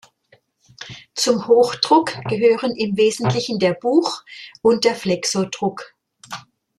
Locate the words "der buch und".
3.59-4.83